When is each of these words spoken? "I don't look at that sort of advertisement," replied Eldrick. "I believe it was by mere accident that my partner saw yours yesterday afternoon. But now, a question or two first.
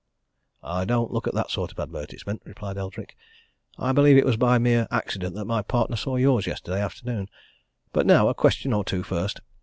"I 0.63 0.83
don't 0.83 1.11
look 1.11 1.27
at 1.27 1.35
that 1.35 1.51
sort 1.51 1.71
of 1.71 1.79
advertisement," 1.79 2.41
replied 2.43 2.75
Eldrick. 2.75 3.15
"I 3.77 3.91
believe 3.91 4.17
it 4.17 4.25
was 4.25 4.35
by 4.35 4.57
mere 4.57 4.87
accident 4.89 5.35
that 5.35 5.45
my 5.45 5.61
partner 5.61 5.95
saw 5.95 6.15
yours 6.15 6.47
yesterday 6.47 6.81
afternoon. 6.81 7.29
But 7.93 8.07
now, 8.07 8.27
a 8.27 8.33
question 8.33 8.73
or 8.73 8.83
two 8.83 9.03
first. 9.03 9.41